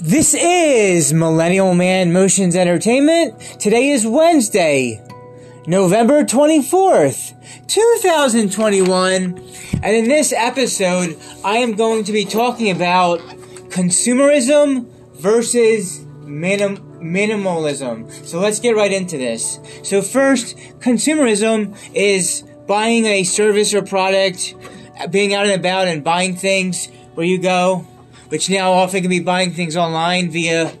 [0.00, 3.36] This is Millennial Man Motions Entertainment.
[3.58, 5.02] Today is Wednesday,
[5.66, 7.34] November 24th,
[7.66, 9.12] 2021.
[9.82, 13.18] And in this episode, I am going to be talking about
[13.70, 18.08] consumerism versus minim- minimalism.
[18.24, 19.58] So let's get right into this.
[19.82, 24.54] So, first, consumerism is buying a service or product,
[25.10, 27.84] being out and about and buying things where you go
[28.28, 30.72] which now often can be buying things online via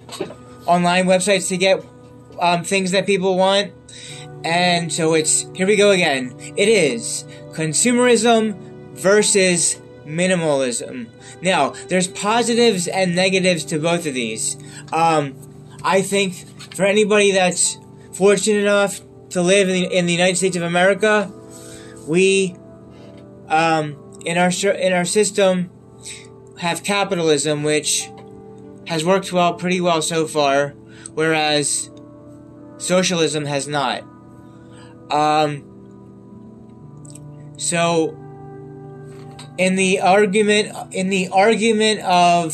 [0.66, 1.84] online websites to get
[2.40, 3.72] um, things that people want.
[4.44, 6.34] And so it's here we go again.
[6.56, 8.56] It is consumerism
[8.92, 11.08] versus minimalism.
[11.42, 14.56] Now, there's positives and negatives to both of these.
[14.92, 15.34] Um,
[15.82, 16.34] I think
[16.74, 17.78] for anybody that's
[18.12, 21.30] fortunate enough to live in the, in the United States of America,
[22.06, 22.56] we
[23.48, 25.70] um, in our in our system
[26.58, 28.10] have capitalism, which
[28.86, 30.70] has worked well, pretty well so far,
[31.14, 31.90] whereas
[32.78, 34.02] socialism has not.
[35.10, 35.64] Um,
[37.56, 38.16] so,
[39.56, 42.52] in the argument, in the argument of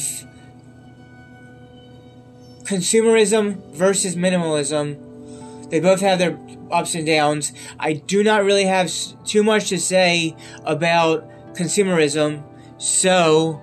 [2.64, 6.38] consumerism versus minimalism, they both have their
[6.70, 7.52] ups and downs.
[7.78, 8.90] I do not really have
[9.24, 12.42] too much to say about consumerism,
[12.78, 13.60] so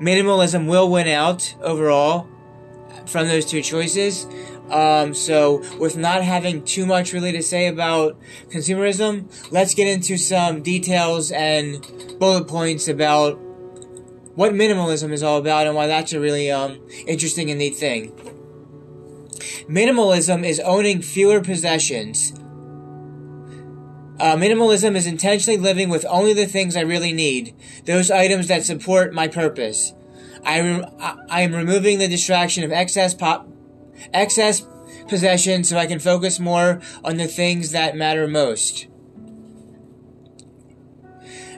[0.00, 2.26] minimalism will win out overall
[3.06, 4.26] from those two choices.
[4.70, 8.16] Um, so, with not having too much really to say about
[8.50, 11.84] consumerism, let's get into some details and
[12.20, 13.38] bullet points about
[14.36, 18.12] what minimalism is all about and why that's a really um, interesting and neat thing.
[19.68, 22.32] Minimalism is owning fewer possessions.
[24.20, 27.54] Uh, minimalism is intentionally living with only the things I really need,
[27.86, 29.94] those items that support my purpose.
[30.44, 30.84] I, re-
[31.30, 33.48] I am removing the distraction of excess pop,
[34.12, 34.62] excess
[35.08, 38.88] possession so I can focus more on the things that matter most.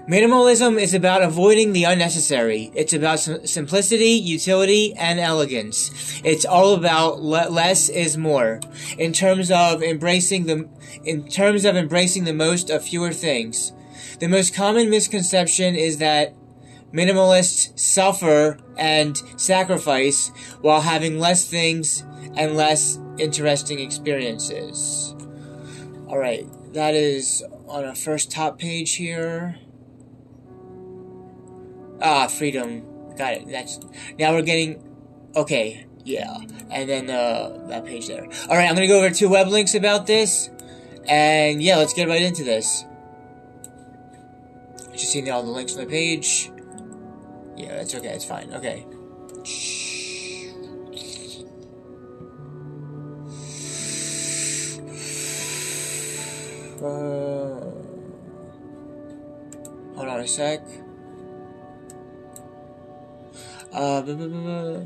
[0.09, 2.73] Minimalism is about avoiding the unnecessary.
[2.75, 6.21] It's about simplicity, utility, and elegance.
[6.25, 8.59] It's all about le- less is more.
[8.99, 10.69] In terms of embracing the,
[11.05, 13.73] in terms of embracing the most of fewer things.
[14.19, 16.35] The most common misconception is that
[16.93, 20.33] minimalists suffer and sacrifice
[20.63, 22.03] while having less things
[22.35, 25.15] and less interesting experiences.
[26.09, 29.59] Alright, that is on our first top page here.
[32.03, 32.83] Ah, freedom.
[33.17, 33.49] Got it.
[33.49, 33.79] That's
[34.19, 34.83] now we're getting
[35.37, 35.87] okay.
[36.05, 36.37] Yeah,
[36.71, 38.25] and then uh, that page there.
[38.49, 40.51] All right, I'm gonna go over two web links about this,
[41.07, 42.85] and yeah, let's get right into this.
[44.93, 46.51] You see all the links on the page.
[47.57, 48.09] Yeah, that's okay.
[48.09, 48.53] It's fine.
[48.53, 48.85] Okay.
[56.83, 57.63] Uh,
[59.95, 60.63] hold on a sec.
[63.73, 64.81] Uh, blah, blah, blah,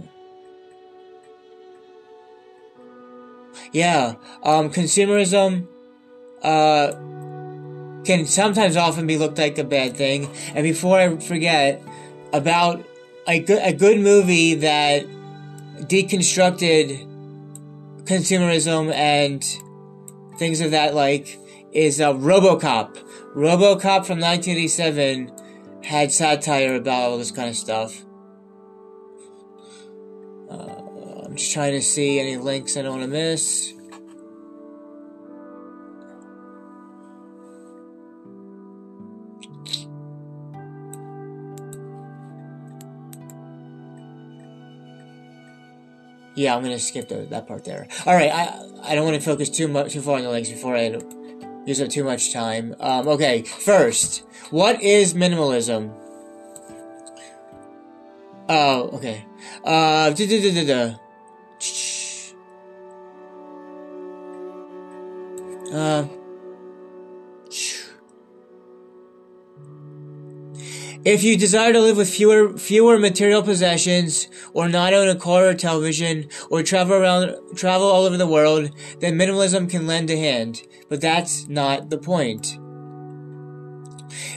[3.73, 5.67] yeah, um, consumerism,
[6.43, 6.93] uh,
[8.05, 10.31] can sometimes often be looked like a bad thing.
[10.55, 11.83] And before I forget
[12.33, 12.85] about
[13.27, 15.05] a good, a good movie that
[15.81, 17.05] deconstructed
[18.05, 19.45] consumerism and
[20.39, 21.39] things of that like
[21.73, 22.97] is uh, RoboCop.
[23.35, 25.33] RoboCop from 1987
[25.83, 28.06] had satire about all this kind of stuff.
[31.37, 33.73] Just trying to see any links I don't want to miss.
[46.35, 47.89] Yeah, I'm gonna skip the, that part there.
[48.05, 50.51] All right, I I don't want to focus too much too far on the links
[50.51, 50.99] before I
[51.65, 52.75] use up too much time.
[52.79, 55.95] Um, okay, first, what is minimalism?
[58.49, 59.25] Oh, okay.
[59.65, 60.97] Uh, da, da, da,
[65.73, 66.07] uh,
[71.05, 75.47] if you desire to live with fewer fewer material possessions, or not own a car
[75.47, 78.71] or television, or travel around travel all over the world,
[79.01, 80.63] then minimalism can lend a hand.
[80.89, 82.59] But that's not the point.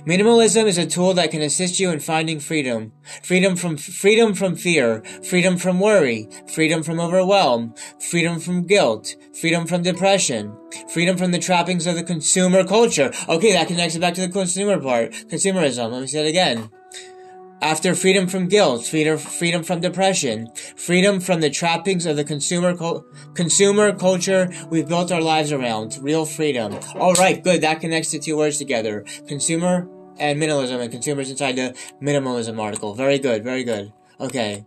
[0.05, 2.91] Minimalism is a tool that can assist you in finding freedom.
[3.23, 9.65] Freedom from, freedom from fear, freedom from worry, freedom from overwhelm, freedom from guilt, freedom
[9.65, 10.55] from depression,
[10.93, 13.11] freedom from the trappings of the consumer culture.
[13.27, 15.11] Okay, that connects it back to the consumer part.
[15.11, 15.91] Consumerism.
[15.91, 16.69] Let me say it again.
[17.61, 22.73] After freedom from guilt, freedom, from depression, freedom from the trappings of the consumer
[23.33, 26.79] consumer culture we've built our lives around, real freedom.
[26.95, 27.61] All right, good.
[27.61, 32.93] That connects the two words together: consumer and minimalism, and consumers inside the minimalism article.
[32.93, 33.91] Very good, very good.
[34.19, 34.65] Okay.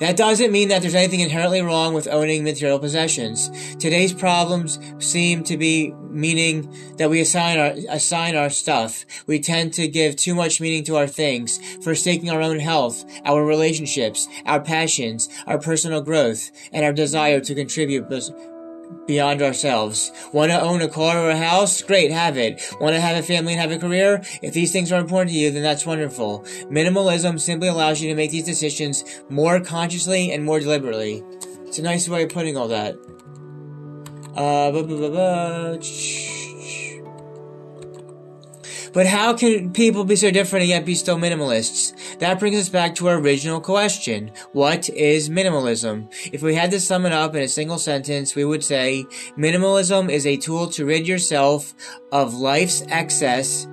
[0.00, 3.50] That doesn't mean that there's anything inherently wrong with owning material possessions.
[3.76, 9.04] Today's problems seem to be meaning that we assign our, assign our stuff.
[9.26, 13.44] We tend to give too much meaning to our things, forsaking our own health, our
[13.44, 18.08] relationships, our passions, our personal growth, and our desire to contribute
[19.06, 20.12] beyond ourselves.
[20.32, 21.82] Want to own a car or a house?
[21.82, 22.62] Great, have it.
[22.80, 24.22] Want to have a family and have a career?
[24.42, 26.40] If these things are important to you, then that's wonderful.
[26.70, 31.24] Minimalism simply allows you to make these decisions more consciously and more deliberately.
[31.66, 32.94] It's a nice way of putting all that.
[34.36, 35.76] Uh, blah, blah, blah,
[38.92, 42.18] but how can people be so different and yet be still minimalists?
[42.18, 44.30] That brings us back to our original question.
[44.52, 46.08] What is minimalism?
[46.32, 49.04] If we had to sum it up in a single sentence, we would say
[49.36, 51.74] minimalism is a tool to rid yourself
[52.12, 53.66] of life's excess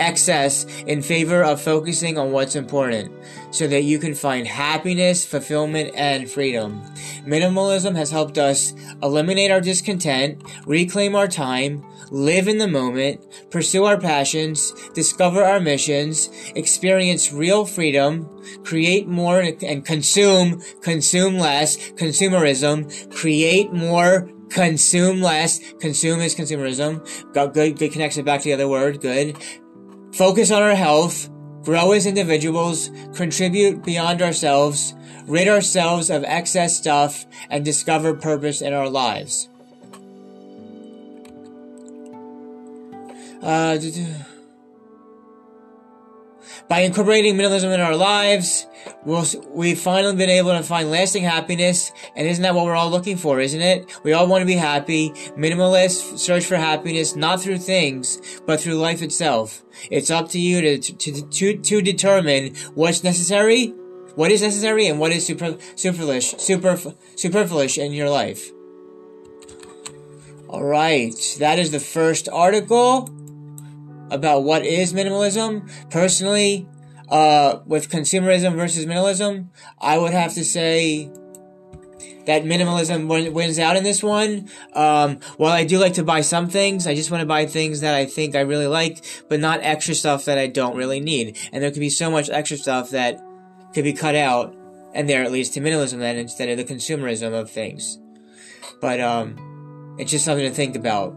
[0.00, 3.12] excess in favor of focusing on what's important
[3.50, 6.82] so that you can find happiness, fulfillment, and freedom.
[7.24, 13.20] Minimalism has helped us eliminate our discontent, reclaim our time, live in the moment,
[13.50, 18.28] pursue our passions, discover our missions, experience real freedom,
[18.64, 27.54] create more and consume, consume less, consumerism, create more, consume less, consume is consumerism, got
[27.54, 29.36] good, good connection back to the other word, good,
[30.16, 31.28] focus on our health,
[31.62, 34.94] grow as individuals, contribute beyond ourselves,
[35.26, 39.48] rid ourselves of excess stuff, and discover purpose in our lives.
[43.42, 43.78] Uh,
[46.68, 48.66] by incorporating minimalism in our lives,
[49.04, 51.92] we'll, we've finally been able to find lasting happiness.
[52.14, 53.98] And isn't that what we're all looking for, isn't it?
[54.02, 55.10] We all want to be happy.
[55.36, 59.62] Minimalists search for happiness not through things, but through life itself.
[59.90, 63.68] It's up to you to, to, to, to determine what's necessary,
[64.14, 66.78] what is necessary, and what is super, superfluous, super,
[67.16, 68.50] superfluous in your life.
[70.48, 73.10] Alright, that is the first article
[74.10, 75.70] about what is minimalism.
[75.90, 76.68] Personally,
[77.08, 79.48] uh, with consumerism versus minimalism,
[79.78, 81.10] I would have to say
[82.26, 84.48] that minimalism wins out in this one.
[84.72, 87.80] Um, while I do like to buy some things, I just want to buy things
[87.80, 91.38] that I think I really like, but not extra stuff that I don't really need.
[91.52, 93.20] And there could be so much extra stuff that
[93.74, 94.54] could be cut out,
[94.92, 97.98] and there it leads to minimalism then instead of the consumerism of things.
[98.80, 101.14] But um, it's just something to think about.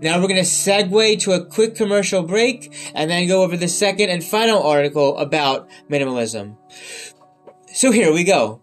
[0.00, 3.68] Now we're going to segue to a quick commercial break and then go over the
[3.68, 6.56] second and final article about minimalism.
[7.72, 8.62] So here we go.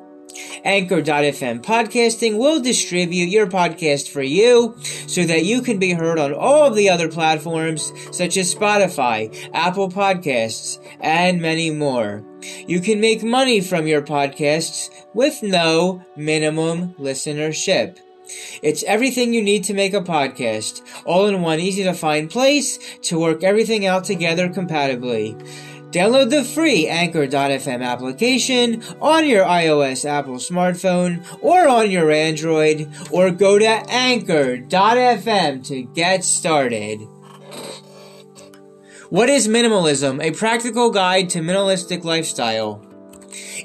[0.63, 4.75] Anchor.fm podcasting will distribute your podcast for you
[5.07, 9.49] so that you can be heard on all of the other platforms such as Spotify,
[9.53, 12.23] Apple Podcasts, and many more.
[12.67, 17.99] You can make money from your podcasts with no minimum listenership.
[18.61, 22.79] It's everything you need to make a podcast, all in one easy to find place
[23.03, 25.35] to work everything out together compatibly.
[25.91, 33.29] Download the free Anchor.fm application on your iOS Apple smartphone or on your Android, or
[33.29, 37.01] go to Anchor.fm to get started.
[39.09, 40.23] What is minimalism?
[40.23, 42.85] A practical guide to minimalistic lifestyle.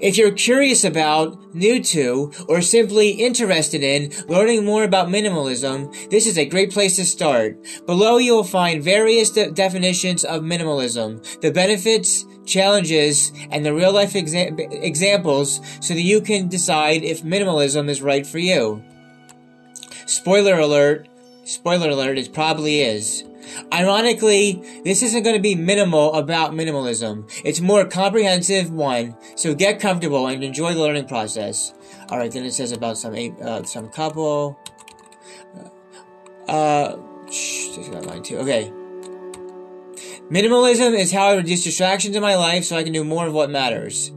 [0.00, 6.26] If you're curious about, new to, or simply interested in learning more about minimalism, this
[6.26, 7.56] is a great place to start.
[7.86, 13.92] Below you will find various de- definitions of minimalism, the benefits, challenges, and the real
[13.92, 18.82] life exa- examples so that you can decide if minimalism is right for you.
[20.06, 21.08] Spoiler alert,
[21.44, 23.24] spoiler alert, it probably is.
[23.72, 27.30] Ironically, this isn't going to be minimal about minimalism.
[27.44, 31.74] It's more comprehensive one, so get comfortable and enjoy the learning process.
[32.10, 34.58] Alright, then it says about some uh, some couple.
[36.48, 36.96] Uh,
[37.30, 38.38] shh, this got line too.
[38.38, 38.72] Okay.
[40.30, 43.32] Minimalism is how I reduce distractions in my life so I can do more of
[43.32, 44.10] what matters.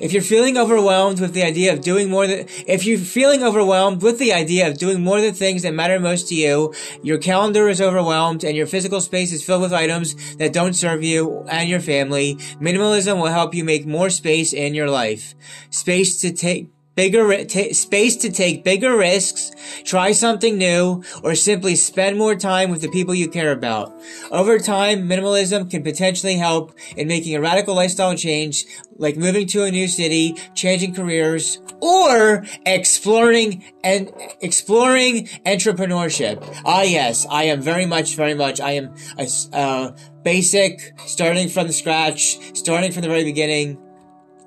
[0.00, 4.02] If you're feeling overwhelmed with the idea of doing more than, if you're feeling overwhelmed
[4.02, 7.68] with the idea of doing more than things that matter most to you, your calendar
[7.68, 11.68] is overwhelmed and your physical space is filled with items that don't serve you and
[11.68, 15.34] your family, minimalism will help you make more space in your life.
[15.70, 19.50] Space to take, bigger t- space to take bigger risks,
[19.84, 23.92] try something new, or simply spend more time with the people you care about.
[24.30, 29.64] Over time, minimalism can potentially help in making a radical lifestyle change, like moving to
[29.64, 36.42] a new city, changing careers, or exploring and exploring entrepreneurship.
[36.64, 38.60] Ah, yes, I am very much, very much.
[38.60, 43.78] I am a uh, basic, starting from scratch, starting from the very beginning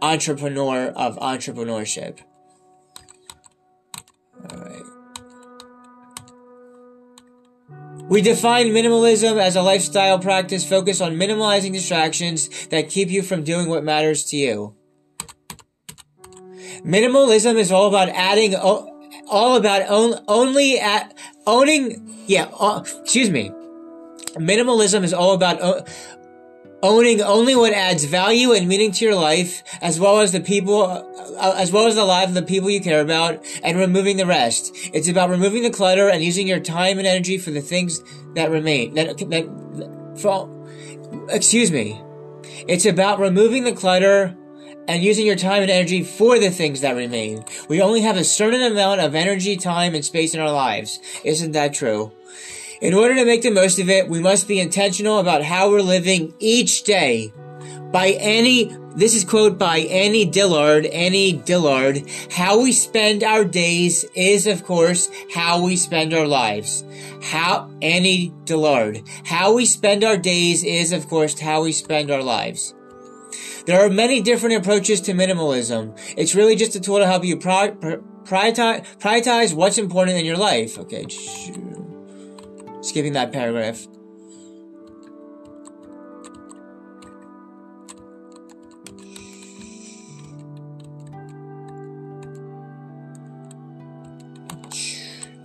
[0.02, 2.20] entrepreneur of entrepreneurship.
[8.08, 13.44] We define minimalism as a lifestyle practice focused on minimizing distractions that keep you from
[13.44, 14.76] doing what matters to you.
[16.84, 23.50] Minimalism is all about adding, all about on, only at owning, yeah, uh, excuse me.
[24.36, 25.82] Minimalism is all about uh,
[26.86, 30.84] owning only what adds value and meaning to your life, as well as the people,
[30.84, 34.26] uh, as well as the lives of the people you care about, and removing the
[34.26, 34.72] rest.
[34.94, 38.02] It's about removing the clutter and using your time and energy for the things
[38.36, 38.94] that remain.
[38.94, 40.48] That, that, for,
[41.30, 42.02] excuse me.
[42.68, 44.36] It's about removing the clutter
[44.88, 47.44] and using your time and energy for the things that remain.
[47.68, 51.00] We only have a certain amount of energy, time, and space in our lives.
[51.24, 52.12] Isn't that true?
[52.82, 55.82] In order to make the most of it, we must be intentional about how we're
[55.82, 57.32] living each day.
[57.92, 64.04] By Annie, this is quote by Annie Dillard, Annie Dillard, how we spend our days
[64.14, 66.84] is of course how we spend our lives.
[67.24, 72.24] How, Annie Dillard, how we spend our days is of course how we spend our
[72.24, 72.74] lives.
[73.66, 75.98] There are many different approaches to minimalism.
[76.18, 80.78] It's really just a tool to help you prioritize, prioritize what's important in your life.
[80.78, 81.06] Okay.
[82.86, 83.88] Skipping that paragraph.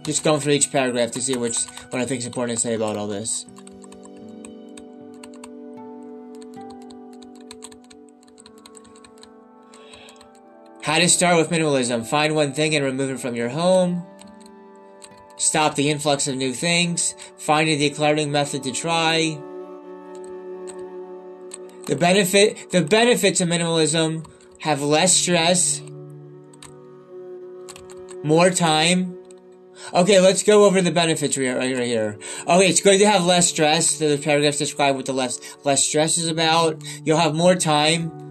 [0.03, 2.75] Just going through each paragraph to see which what I think is important to say
[2.75, 3.47] about all this.
[10.83, 12.07] How to start with minimalism.
[12.07, 14.05] Find one thing and remove it from your home
[15.41, 19.41] stop the influx of new things, find a decluttering method to try.
[21.87, 24.27] The benefit, the benefits of minimalism
[24.59, 25.81] have less stress,
[28.23, 29.17] more time.
[29.95, 32.19] Okay, let's go over the benefits right, here.
[32.47, 33.99] Okay, it's good to have less stress.
[33.99, 36.83] The paragraphs describe what the less less stress is about.
[37.03, 38.30] You'll have more time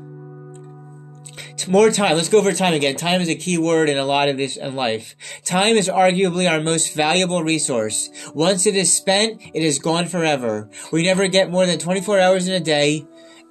[1.68, 2.16] more time.
[2.16, 2.96] Let's go over time again.
[2.96, 5.16] Time is a key word in a lot of this in life.
[5.44, 8.10] Time is arguably our most valuable resource.
[8.34, 10.70] Once it is spent, it is gone forever.
[10.92, 13.06] We never get more than 24 hours in a day,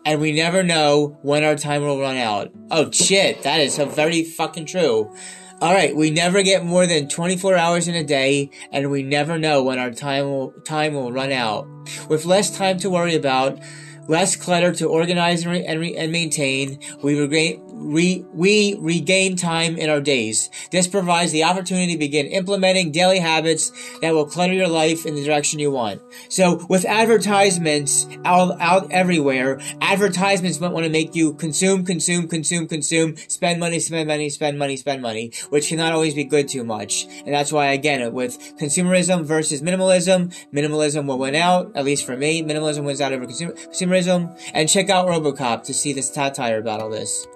[0.04, 2.50] and we never know when our time will run out.
[2.70, 5.12] Oh shit, that is so very fucking true.
[5.60, 9.64] Alright, we never get more than 24 hours in a day, and we never know
[9.64, 11.66] when our time will, time will run out.
[12.08, 13.58] With less time to worry about,
[14.06, 19.90] less clutter to organize and, re- and, maintain, we regain, re- we regain time in
[19.90, 20.50] our days.
[20.70, 25.14] This provides the opportunity to begin implementing daily habits that will clutter your life in
[25.14, 26.02] the direction you want.
[26.28, 33.16] So with advertisements out, out everywhere, advertisements want to make you consume, consume, consume, consume,
[33.28, 37.06] spend money, spend money, spend money, spend money, which cannot always be good too much.
[37.24, 42.16] And that's why again, with consumerism versus minimalism, minimalism will win out, at least for
[42.16, 42.42] me.
[42.42, 44.38] Minimalism wins out over consumerism.
[44.54, 47.26] And check out Robocop to see this satire about all this.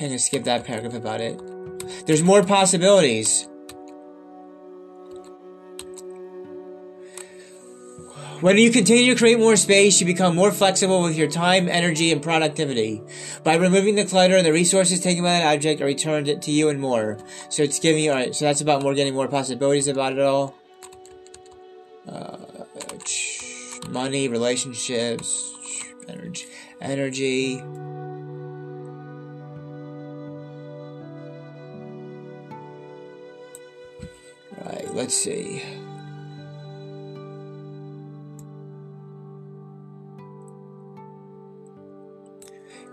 [0.00, 1.38] Kind of skip that paragraph about it.
[2.06, 3.46] There's more possibilities.
[8.40, 12.12] When you continue to create more space, you become more flexible with your time, energy,
[12.12, 13.02] and productivity.
[13.44, 16.70] By removing the clutter, and the resources taken by that object are returned to you
[16.70, 17.18] and more.
[17.50, 20.54] So it's giving you, alright, so that's about more getting more possibilities about it all.
[22.08, 22.38] Uh,
[23.90, 25.54] money, relationships,
[26.08, 26.46] energy,
[26.80, 27.62] energy.
[34.92, 35.62] Let's see.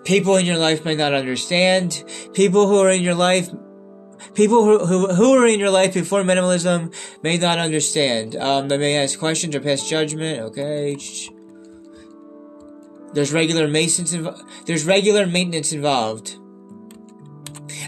[0.05, 2.03] People in your life may not understand.
[2.33, 3.49] People who are in your life
[4.33, 6.93] people who, who, who were in your life before minimalism
[7.23, 8.35] may not understand.
[8.35, 10.39] Um, they may ask questions or pass judgment.
[10.41, 10.97] Okay.
[13.13, 14.15] There's regular maintenance.
[14.65, 16.37] There's regular maintenance involved.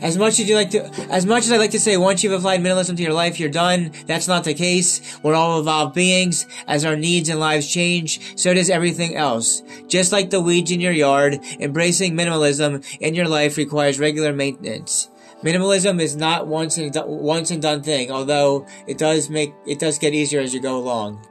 [0.02, 2.34] As much as you like to, as much as I like to say, once you've
[2.34, 3.92] applied minimalism to your life, you're done.
[4.06, 5.20] That's not the case.
[5.24, 6.46] We're all evolved beings.
[6.68, 9.62] As our needs and lives change, so does everything else.
[9.88, 15.10] Just like the weeds in your yard, embracing minimalism in your life requires regular maintenance.
[15.44, 19.98] Minimalism is not once and once and done thing, although it does make it does
[19.98, 21.26] get easier as you go along.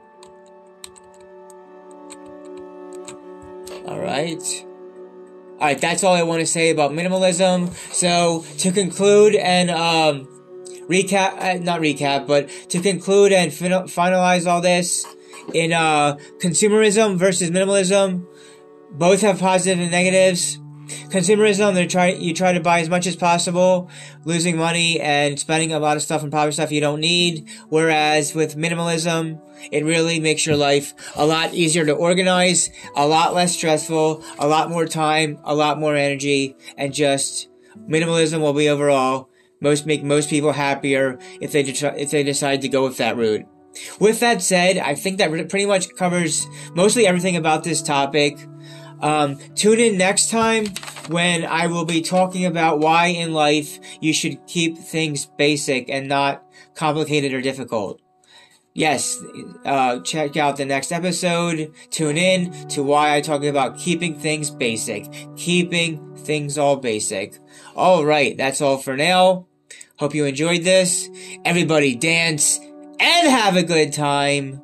[3.85, 4.65] All right.
[5.59, 7.73] All right, that's all I want to say about minimalism.
[7.93, 10.25] So to conclude and um,
[10.87, 15.05] recap, uh, not recap, but to conclude and fin- finalize all this
[15.53, 18.25] in uh, consumerism versus minimalism,
[18.91, 20.57] both have positive and negatives.
[21.09, 23.89] Consumerism, they try you try to buy as much as possible,
[24.25, 27.47] losing money and spending a lot of stuff on probably stuff you don't need.
[27.69, 29.41] Whereas with minimalism,
[29.71, 34.47] it really makes your life a lot easier to organize, a lot less stressful, a
[34.47, 37.49] lot more time, a lot more energy, and just
[37.87, 39.29] minimalism will be overall
[39.61, 43.17] most make most people happier if they de- if they decide to go with that
[43.17, 43.45] route.
[43.99, 48.37] With that said, I think that pretty much covers mostly everything about this topic.
[49.01, 50.67] Um, tune in next time
[51.07, 56.07] when I will be talking about why in life you should keep things basic and
[56.07, 56.43] not
[56.75, 58.01] complicated or difficult.
[58.73, 59.19] Yes,
[59.65, 61.73] uh, check out the next episode.
[61.89, 65.11] Tune in to why I talk about keeping things basic.
[65.35, 67.39] Keeping things all basic.
[67.75, 69.47] Alright, that's all for now.
[69.97, 71.09] Hope you enjoyed this.
[71.43, 72.59] Everybody dance
[72.99, 74.61] and have a good time.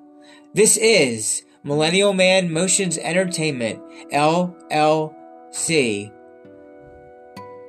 [0.53, 3.81] This is Millennial Man Motions Entertainment,
[4.13, 6.11] LLC.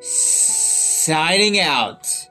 [0.02, 2.25] Signing out.